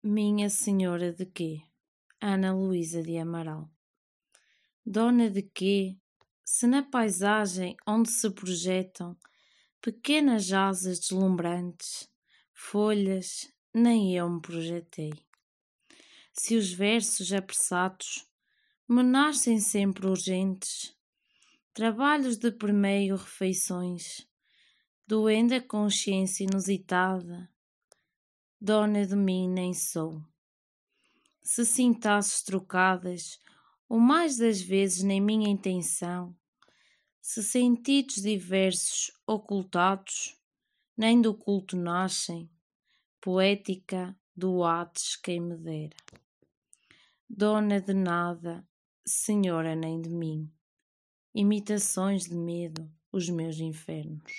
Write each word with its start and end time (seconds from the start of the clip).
Minha 0.00 0.48
Senhora 0.48 1.12
de 1.12 1.26
quê? 1.26 1.60
Ana 2.20 2.54
Luísa 2.54 3.02
de 3.02 3.18
Amaral. 3.18 3.68
Dona 4.86 5.28
de 5.28 5.42
quê? 5.42 5.98
Se 6.44 6.68
na 6.68 6.84
paisagem 6.84 7.76
onde 7.84 8.08
se 8.08 8.30
projetam 8.30 9.18
pequenas 9.82 10.52
asas 10.52 11.00
deslumbrantes, 11.00 12.08
folhas, 12.54 13.52
nem 13.74 14.14
eu 14.14 14.30
me 14.30 14.40
projetei. 14.40 15.12
Se 16.32 16.54
os 16.54 16.72
versos 16.72 17.32
apressados 17.32 18.24
me 18.88 19.02
nascem 19.02 19.58
sempre 19.58 20.06
urgentes, 20.06 20.96
trabalhos 21.74 22.36
de 22.36 22.52
permeio 22.52 23.16
refeições, 23.16 24.28
doendo 25.04 25.56
a 25.56 25.60
consciência 25.60 26.44
inusitada, 26.44 27.50
dona 28.60 29.06
de 29.06 29.14
mim 29.14 29.48
nem 29.48 29.72
sou. 29.72 30.20
Se 31.42 31.64
sintasses 31.64 32.42
trocadas, 32.42 33.38
ou 33.88 33.98
mais 33.98 34.36
das 34.36 34.60
vezes 34.60 35.02
nem 35.02 35.20
minha 35.20 35.48
intenção, 35.48 36.36
se 37.22 37.42
sentidos 37.42 38.16
diversos 38.16 39.12
ocultados, 39.26 40.36
nem 40.96 41.20
do 41.20 41.34
culto 41.34 41.76
nascem, 41.76 42.50
poética 43.20 44.18
do 44.36 44.64
Hades 44.64 45.16
quem 45.16 45.40
me 45.40 45.56
dera. 45.56 45.96
Dona 47.28 47.80
de 47.80 47.94
nada, 47.94 48.66
senhora 49.06 49.76
nem 49.76 50.00
de 50.00 50.10
mim, 50.10 50.52
imitações 51.34 52.24
de 52.24 52.34
medo, 52.34 52.90
os 53.12 53.28
meus 53.28 53.60
infernos. 53.60 54.32